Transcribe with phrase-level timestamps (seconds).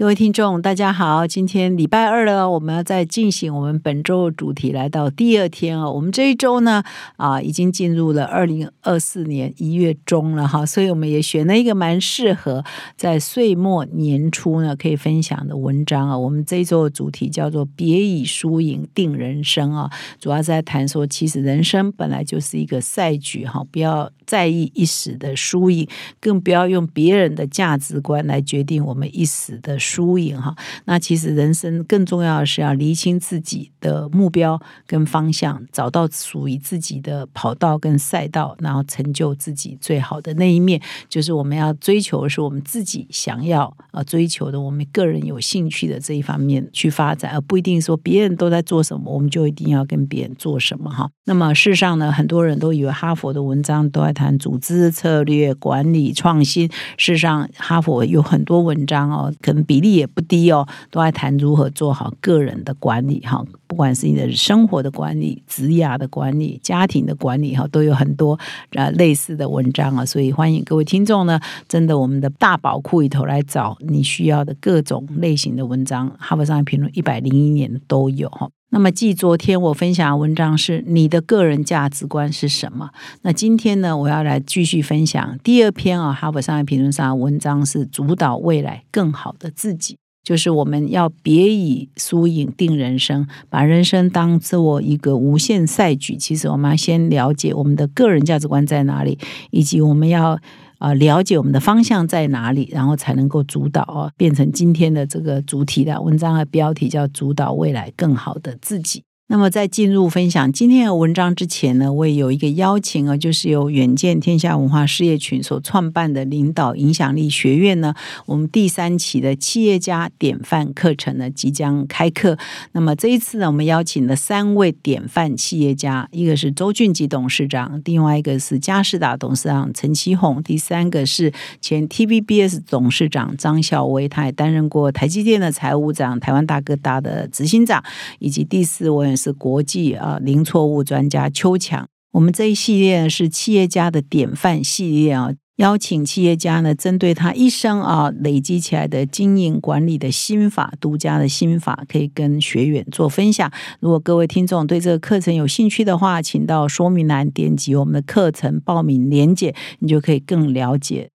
[0.00, 1.26] 各位听众，大家好！
[1.26, 5.92] 今天礼拜二了，我们要再进行我们本周的主题，来到第二天哦。
[5.92, 6.82] 我们这一周呢，
[7.18, 12.64] 啊，已经进入了二零二四年一月中了哈，所以我们也选了一个蛮适合
[12.96, 16.16] 在岁末年初呢可以分享的文章啊。
[16.16, 25.86] 我们这一周的主题叫做“别以输赢定人生”啊，主要是在谈说，其实人生本来就是一个赛局哈，不要在意一时的输赢，
[26.18, 29.78] 更不要用别人的价值观来决定我们一时的。
[29.89, 30.54] 输输赢哈，
[30.84, 40.80] 那其实人生更重要的是要厘清自己的目标跟方向，找到属于自己的跑道跟赛道，然后成就自己最好的那一面。
[41.08, 51.10] 就是我们要追求是我们自己想要啊追求的，我们个人有兴趣的这一方面去发展，而不一定说别人都在做什么，我们就一定要跟别人做什么哈。
[51.24, 59.80] 那么事实上呢，很多人都以为哈佛的文章都在谈组织策略管理创新，事实上哈佛有很多文章哦，可能比。
[59.80, 68.38] 例也不低哦，都在谈如何做好个人的管理哈，不管是你的生活的管理、职业的管理、家庭的管理哈，都有很多
[68.74, 70.04] 啊类似的文章啊。
[70.04, 78.50] 所以欢迎各位听众呢，真的我们的大宝库里头来找你需要的各种类型的文章，哈佛商业评论一百零一年都有哈。
[78.72, 82.90] 那么，继昨天我分享的文章是你的个人价值观是什么？
[83.22, 96.16] 那今天呢，我要来继续分享第二篇啊，《哈佛商业评论》上的文章是主导未来更好的自己，就是我们要别以输赢定人生，把人生当做一个无限赛局。
[96.16, 99.18] 其实，我们要先了解我们的个人价值观在哪里，
[99.50, 100.38] 以及我们要。
[100.80, 109.04] 啊，了解我们的方向在哪里，然后才能够主导哦，变成今天的这个主题的文章的标题叫“主导未来更好的自己”。
[109.32, 117.94] 那么，在进入分享今天的文章之前呢，我也有一个邀请啊，就是由远见天下文化事业群所创办的领导影响力学院呢，
[118.26, 122.36] 我们第三期的企业家典范课程呢即将开课。
[122.72, 137.80] 那么这一次呢，我们邀请了三位典范企业家，一个是周俊吉董事长，另外一个是嘉士达董事长陈其宏，第三个是前 TVBS 董事长张孝威，他也担任过台积电的财务长、台湾大哥大的执行长，
[138.18, 139.19] 以及第四位。
[139.20, 153.52] 是国际啊零错误专家邱强，我们这一系列是企业家的典范系列啊，邀请企业家呢，针对他一生啊累积起来的经营管理的心法、独家的心法，可以跟学员做分享。
[153.80, 161.10] 如果各位听众对这个课程有兴趣的话，请到说明栏点击我们的课程报名链接，你就可以更了解。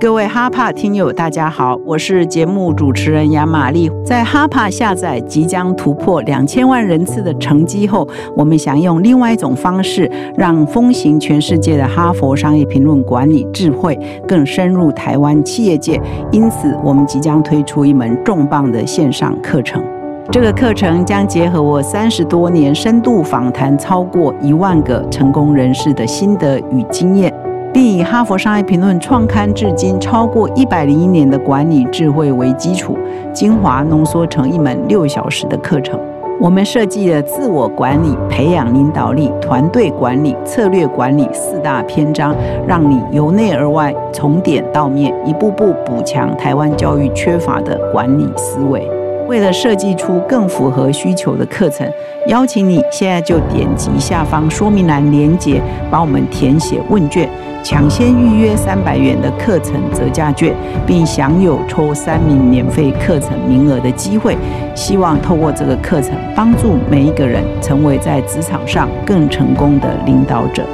[0.00, 3.90] 各位哈帕听友，大家好，我是节目主持人杨玛丽。
[4.06, 8.06] 在哈帕下载即将突破两千万人次的成绩后，
[8.36, 16.00] 我们想用另外一种方式，让风行全世界的哈佛商业评论管理智慧更深入台湾企业界。
[16.30, 19.82] 因此，我们即将推出一门重磅的线上课程。
[20.30, 27.34] 这个课程将结合我三十多年深度访谈超过一万个成功人士的心得与经验。
[27.72, 32.98] 并以哈佛商业评论创刊至今超过一百零一年的管理智慧为基础，
[33.32, 35.98] 精华浓缩成一门六小时的课程。
[36.40, 42.32] 我们设计了自我管理、培养领导力、团队管理、策略管理四大篇章，
[42.64, 48.88] 让你由内而外、从点到面，一步步补强台湾教育缺乏的管理思维。
[49.28, 51.86] 为了设计出更符合需求的课程，
[52.28, 57.28] 邀请你现在就点击下方说明栏连接，帮我们填写问卷，
[57.62, 60.54] 抢先预约三百元的课程折价券，
[60.86, 64.34] 并享有抽三名免费课程名额的机会。
[64.74, 70.64] 希望透过这个课程，帮助每一个人成为在职场上更成功的领导者。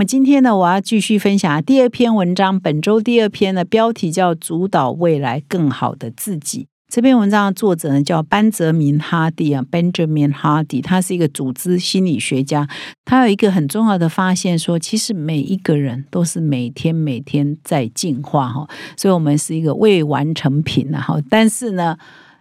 [0.00, 2.58] 么今天呢，我要继续分享第二篇文章。
[2.58, 6.68] 本周第二篇的标题叫“主导未来更好的自己”。
[6.90, 12.66] 这篇文章的作者呢叫班泽明·哈迪啊，Benjamin Hardy，他是一个组织心理学家。
[13.04, 18.66] 他有一个很重要的发现，说其实每一个人都是每天每天在进化哈，
[18.96, 20.98] 所以我们是一个未完成品啊。
[21.02, 21.98] 哈，但是呢。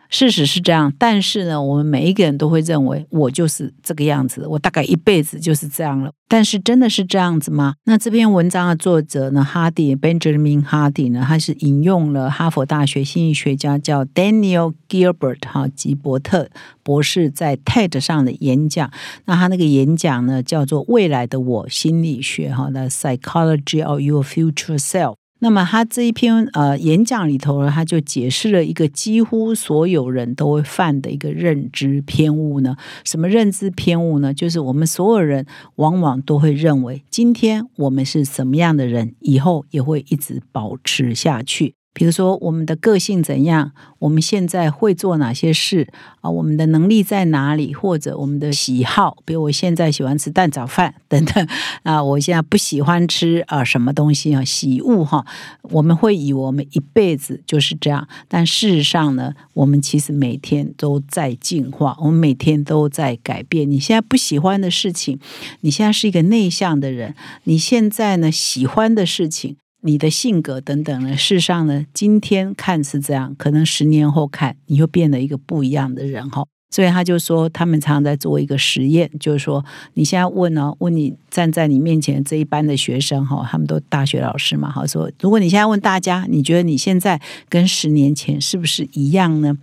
[0.09, 6.11] 事实是这样，但是呢，我们每一个人都会认为我就是这个样子，我大概一辈子就是这样了。
[6.27, 7.75] 但是真的是这样子吗？
[7.85, 16.49] 那这篇文章的作者呢，哈迪 Benjamin 哈迪呢，他是引用了哈佛大学心理学家叫 Daniel Gilbert 哈吉伯特
[16.83, 18.91] 博士在 TED 上的演讲。
[19.25, 25.15] 那他那个演讲呢，叫做《未来的我心理学》哈那 Psychology of Your Future Self。
[25.41, 32.75] 那么他这一篇呃演讲里头呢，他就解释了一个几乎所有人都会犯的一个认知偏误呢。
[33.05, 34.33] 什么认知偏误呢？
[34.33, 35.45] 就是我们所有人
[35.75, 41.78] 往往都会认为，今天我们是什么样的人，以后也会一直保持下去。
[41.91, 43.71] 比如说，我们的个性怎样？
[43.97, 45.87] 我们现在会做哪些事
[46.21, 46.29] 啊？
[46.29, 47.73] 我们的能力在哪里？
[47.73, 51.47] 或者我们的喜好，比如我现在喜欢吃蛋炒饭等等
[51.83, 54.45] 啊，我现在不喜欢吃啊什么东西啊？
[54.45, 55.25] 喜恶哈，
[55.63, 63.69] 我们会以我们一辈子就是这样，但事实上呢，我们其实每天都在进化，我们每天都在改变。
[63.69, 65.19] 你现在不喜欢的事情，
[65.61, 69.57] 你现在是一个内向的人，你现在呢喜欢的事情。
[69.81, 71.15] 你的性格等等呢？
[71.15, 76.45] 事实上呢，今天看是这样，可能十年后看，你又变了一个不一样的人哈。
[76.71, 79.65] 所以他就说，他们常常在做一个实验，就是说，
[79.95, 89.57] 你现在问呢，问你站在你面前这一班的学生哈，他们都大学老师嘛，哈，说如果你现在问大家，你觉得你现在跟十年前是不是一样呢？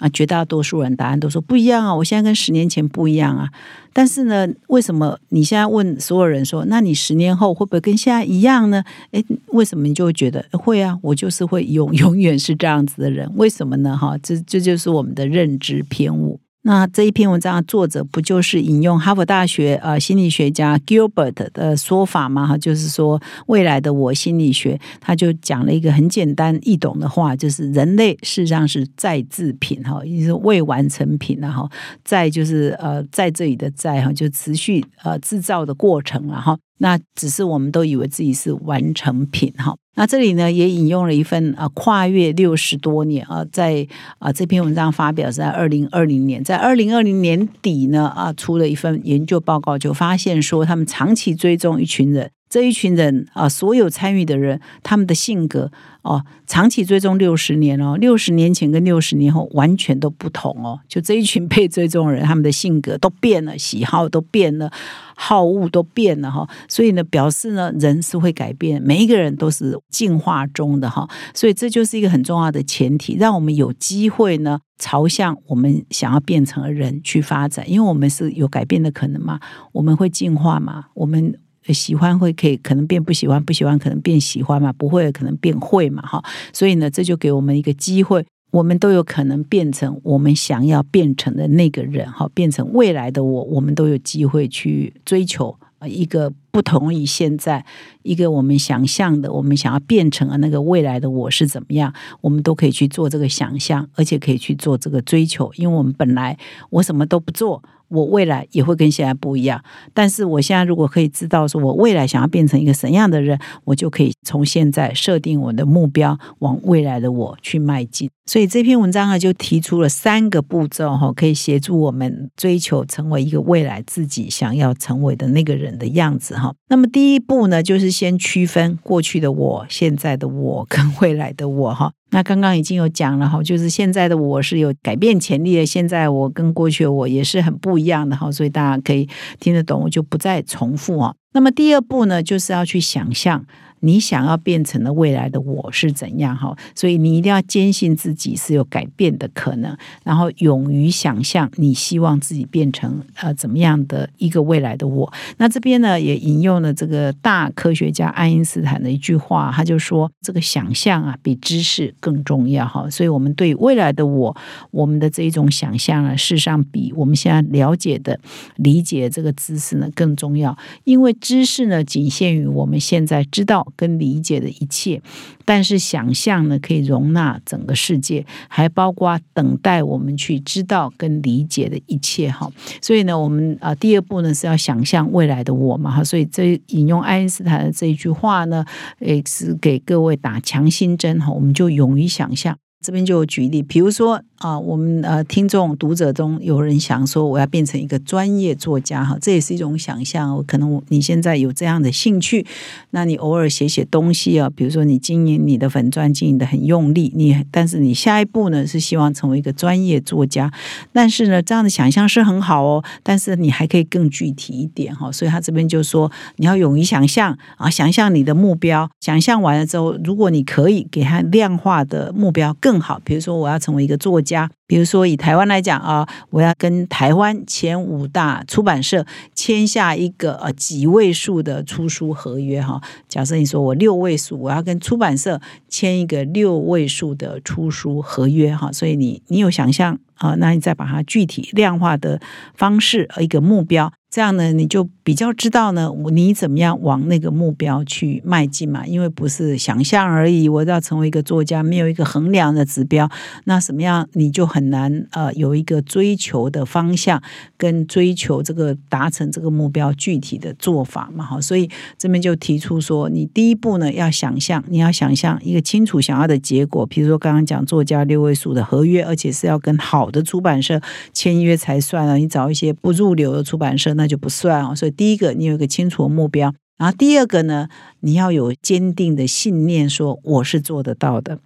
[0.00, 1.94] 啊，绝大多数人答案都说不一样啊！
[1.94, 3.48] 我现在跟十年前不一样啊。
[3.92, 8.82] 但是呢，为什么你现在问所有人说，那你十年后会不会跟现在一样呢？
[9.12, 10.98] 诶，为什么你就会觉得会啊？
[11.02, 13.96] 我就是会永 永远是这样子的人，为什么呢？
[13.96, 16.40] 哈，这这就是我们的认知偏误。
[16.62, 22.46] 那这一篇文章的作者不就是引用哈佛大学呃心理学家 Gilbert 的说法吗？
[22.46, 31.66] 哈，就是说未来的我心理学，他就讲了一个很简单易懂的话，就是人类事实上是在制品哈，也是未完成品了哈，
[32.04, 36.58] 在就是呃在这里的在哈，就持续呃制造的过程了哈。
[36.82, 39.76] 那只是我们都以为自己是完成品哈。
[39.96, 43.86] 那这里呢也引用了一份啊跨越六十多年啊，在
[44.18, 52.30] 啊这篇文章发表在二零二零年，在二零二零年底呢啊出了一份研究报告，就发现说他们长期追踪一群人。
[52.50, 55.70] 这一群人啊，所有参与的人，他们的性格
[56.02, 60.80] 哦，长期追踪六十年哦，六十年前跟六十年后完全都不同哦。
[60.88, 64.68] 就这一群被追踪人，他们的性格都变了，喜好都变了，
[65.14, 66.48] 好恶都变了哈。
[66.68, 71.08] 所以呢，表示呢，人是会改变，每一个人都是进化中的哈。
[71.32, 79.38] 所以这就是一个很重要的前提，让我们有机会呢，朝向我们想要变成的人去发展，因为我们是有改变的可能嘛，
[79.70, 81.38] 我们会进化嘛，我们。
[81.66, 97.64] 喜欢会可以可能变不喜欢，不喜欢可能变喜欢嘛，不会可能变会嘛，哈，所以呢，这就给我们一个机会，我们都有可能变成我们想要变成的那个人，哈，变成未来的我，我们都有机会去追求一个不同于现在
[98.02, 101.92] 一个我们想象的，我们想要变成的那个未来的我是怎么样，
[102.22, 106.36] 我们都可以去做这个想象，而且可以去做这个追求，因为我们本来
[106.70, 107.62] 我什么都不做。
[107.90, 118.08] 我未来也会跟现在不一样，但是我现在如果可以知道说我未来想要变成一个什么样的人，我就可以从现在设定我的目标，往未来的我去迈进。
[118.26, 126.54] 所以这篇文章呢，就提出了三个步骤哈，可以协助我们追求成为一个未来自己想要成为的那个人的样子哈。
[126.68, 131.92] 那么第一步呢，就是先区分过去的我、现在的我跟未来的我哈。
[132.10, 139.08] 那刚刚已经有讲了哈，就是现在的我是有改变潜力的，现在我跟过去的我也是很不一样的哈，所以大家可以
[139.38, 141.14] 听得懂，我就不再重复啊。
[141.32, 143.46] 那么第二步呢，就是要去想象。
[143.80, 146.56] 你想要变成的未来的我是怎样哈？
[146.74, 155.10] 所以你一定要坚信自己是有改变的可能，然后勇于想象你希望自己变成呃怎么样的一个未来的我。
[155.38, 162.88] 那这边呢也引用了这个大科学家爱因斯坦的一句话，他就说这个想象啊比知识更重要哈。
[162.90, 164.36] 所以我们对未来的我，
[164.70, 168.18] 我们的这一种想象啊，事实上比我们现在了解的、
[168.56, 173.66] 理解这个知识呢更重要，因为知识呢仅限于我们现在知道。
[173.76, 175.00] 跟理解的一切，
[175.44, 182.50] 但是想象呢，可以容纳整个世界，还包括等待我们去知道跟理解的一切哈。
[182.80, 186.04] 所以呢，我们啊，第二步呢是要想象未来的我嘛哈。
[186.04, 188.64] 所以这引用爱因斯坦的这一句话呢，
[188.98, 191.30] 也是给各位打强心针哈。
[191.30, 192.56] 我们就勇于想象。
[192.82, 200.42] 这边就举例，比如说啊，我们呃听众读者中有人想说我要变成一个专业作家哈，这也是一种想象。
[200.46, 202.46] 可能你现在有这样的兴趣，
[202.92, 210.50] 那你偶尔写写东西啊，比如说你经营你的粉钻经营的很用力，你但是你下一步呢是希望成为一个专业作家，
[210.90, 215.12] 但是呢这样的想象是很好哦，但是你还可以更具体一点哈。
[215.12, 224.29] 所以他这边就说你要勇于想象啊，想象你的目标，想象完了之后，如果你可以给他量化的目标更好，比如说我要成为一个作家。
[224.30, 232.80] 家比如说，以台湾来讲啊，我要跟台湾前五大出版社签下一个呃几位数的出书合约哈。
[233.08, 238.70] 假设你说我六位数，我要跟出版社签一个六位数的出书合约哈。
[238.70, 242.20] 所以你你有想象啊，那你再把它具体量化的
[242.54, 243.92] 方式和一个目标。
[244.10, 248.84] 这样呢，你就比较知道呢，你怎么样往那个目标去迈进嘛？
[248.84, 253.08] 因为不是想象而已，我要成为一个作家，没有一个衡量的指标，
[253.44, 257.22] 那什么样你就很难呃有一个追求的方向
[257.56, 261.24] 跟追求这个达成这个目标具体的做法嘛？
[261.24, 270.80] 哈，所以这边就提出说，你第一步呢要想象，你要想象一个清楚想要的结果，比如说刚刚讲作家六位数的合约，而且是要跟好的出版社
[271.12, 273.94] 签约才算啊，你找一些不入流的出版社。
[274.00, 277.68] 那就不算哦，所以第一个你有一个清楚的目标，然后第二个呢，
[278.00, 281.38] 你要有坚定的信念，说我是做得到的，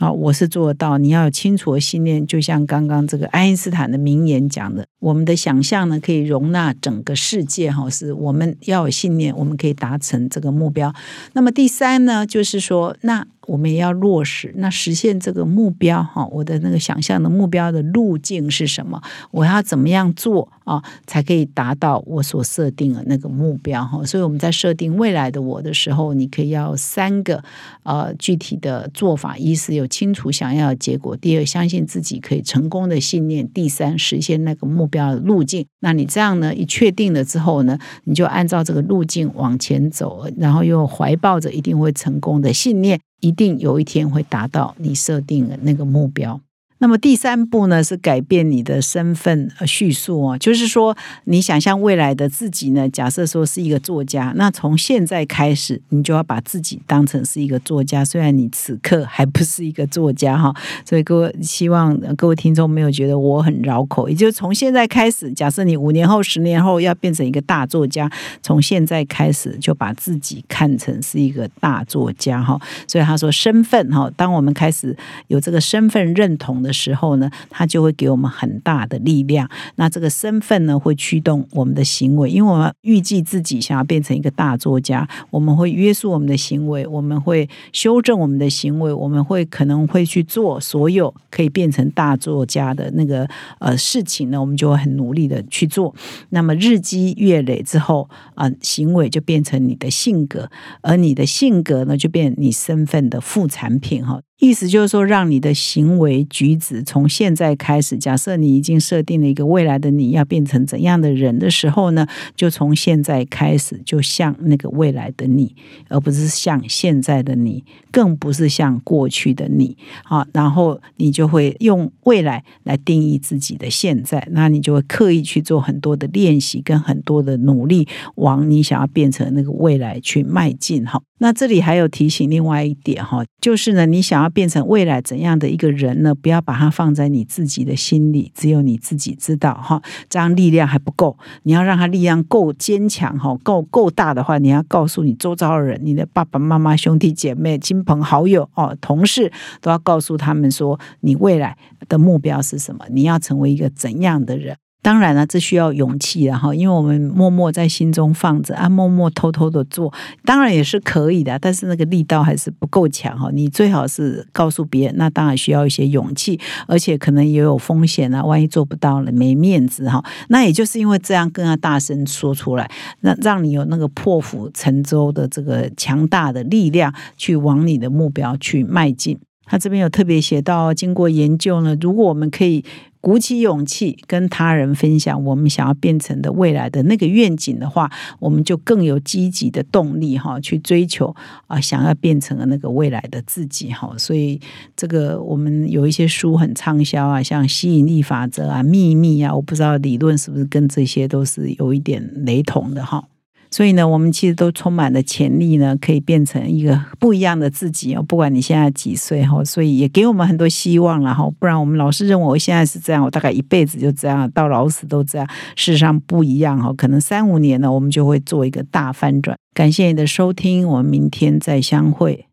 [0.00, 0.98] 啊，我是做得到。
[0.98, 10.92] 你要有清楚的信念，就像刚刚这个爱因斯坦的名言讲的，我们的想象呢可以容纳整个世界，哈，是我们要有信念，我们可以达成这个目标。
[11.34, 13.26] 那么第三呢，就是说那。
[13.50, 19.02] 我们也要落实，那实现这个目标哈，我的那个想象的目标的路径是什么？
[19.32, 24.04] 我要怎么样做啊，才可以达到我所设定的那个目标哈？
[24.06, 27.42] 所以我们在设定未来的我的时候，你可以要三个
[27.82, 35.66] 呃具体的做法：一是有清楚想要的结果；第二，相信自己可以成功的信念；第三，实现那个目标的路径。
[35.80, 43.00] 那你这样呢，一确定了之后呢，你就按照这个路径往前走，然后又怀抱着一定会成功的信念。
[43.20, 46.40] 一定有一天会达到你设定的那个目标。
[46.80, 60.54] 那么第三步呢，是改变你的身份叙述哦，就是说你想象未来的自己呢，假设说是一个作家，那从现在开始，你就要把自己当成是一个作家，虽然你此刻还不是一个作家哈。
[60.88, 68.10] 所以各位希望各位听众没有觉得我很绕口，也就是从现在开始，假设你五年后、十年后要变成一个大作家，
[68.42, 72.58] 从现在开始就把自己看成是一个大作家哈。
[72.88, 74.96] 所以他说身份哈，当我们开始
[75.26, 76.69] 有这个身份认同的。
[76.70, 79.50] 的时候呢，它就会给我们很大的力量。
[79.74, 95.92] 那这个身份呢，会驱动我们的行为，因为我们预计自己想要变成一个大作家，我们会约束我们的行为，我们会修正我们的行为，我们会可能会去做所有可以变成大作家的那个呃事情呢，我们就会很努力的去做。
[96.28, 100.48] 那么日积月累之后啊，行为就变成你的性格，
[100.82, 104.20] 而你的性格呢，就变你身份的副产品哈。
[104.40, 115.54] 意思就是说，让你的行为举止从现在开始，假设你已经设定了一个未来的你要变成怎样的人的时候呢，就从现在开始，就像那个未来的你，
[115.88, 119.76] 而不是像现在的你，更不是像过去的你。
[120.04, 130.82] 好，然后你就会用未来来定义自己的现在，那你就会刻意去做很多的练习，跟很多的努力，往你想要变成那个未来去迈进。
[130.86, 134.30] 哈，那这里还有提醒另外一点哈，就是呢，你想要。
[134.40, 136.14] 变成未来怎样的一个人呢？
[136.14, 139.82] 不要把它放在你自己的心里，只有你自己知道哈。
[140.08, 151.58] 这样力量还不够，你要让他力量够坚强哈，够够大的话，你要告诉你周遭的人，你的爸爸妈妈、兄弟姐妹、亲朋好友哦、同事，都要告诉他们说，你未来
[151.88, 152.86] 的目标是什么？
[152.88, 154.56] 你要成为一个怎样的人？
[154.82, 159.92] 当然了，这需要勇气的哈，因为我们默默在心中放着啊，默默偷偷的做，
[160.24, 163.30] 当然也是可以的，但是那个力道还是不够强哈。
[163.30, 170.02] 你最好是告诉别人，那当然需要一些勇气，而且可能也有风险啊，万一做不到了，没面子哈。
[170.28, 172.70] 那也就是因为这样，更要大声说出来，
[173.00, 179.18] 那让你有那个破釜沉舟的这个强大的力量，去往你的目标去迈进。
[179.44, 182.64] 他这边有特别写到，经过研究呢，如果我们可以。
[183.00, 191.14] 鼓起勇气跟他人分享我们想要变成的未来的那个愿景的话，我们就更有积极的动力哈，去追求
[191.46, 193.94] 啊，想要变成的那个未来的自己哈。
[193.96, 194.40] 所以
[194.76, 203.04] 这个我们有一些书很畅销啊，像吸引力法则啊、秘密啊，我不知道理论是不是跟这些都是有一点雷同的哈。
[203.52, 208.02] 所以呢，我们其实都充满了潜力呢，可以变成一个不一样的自己哦。
[208.02, 211.28] 不管你现在几岁哈，所以也给我们很多希望了哈。
[211.38, 215.26] 不然我们老是认为我现在是这样，我大概一辈子就这样，到老死都这样。
[215.56, 219.36] 事实上不一样哈，可能三五年呢，我们就会做一个大翻转。
[219.52, 222.26] 感谢你的收听，我们明天再相会。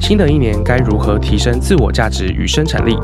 [0.00, 2.96] 新的一年该如何提升自我价值与生产力？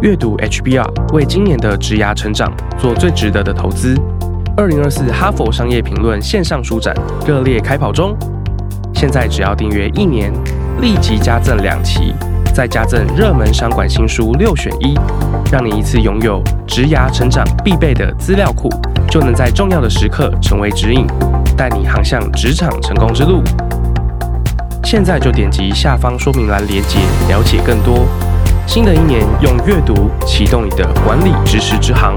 [0.00, 3.94] 阅读 HBR 为今年的职涯成长做最值得的投资。
[4.56, 6.94] 二零二四哈佛商业评论线上书展
[7.26, 8.16] 热烈开跑中，
[8.94, 10.32] 现在只要订阅一年，
[10.80, 12.14] 立即加赠两期，
[12.54, 14.94] 再加赠热门商管新书六选一，
[15.50, 18.70] 让你一次拥有职涯成长必备的资料库，
[19.10, 21.04] 就能在重要的时刻成为指引，
[21.56, 23.42] 带你航向职场成功之路。
[24.84, 28.06] 现在就点击下方说明栏链接，了解更多。
[28.68, 32.16] 新的一年，用阅读启动你的管理知识之航。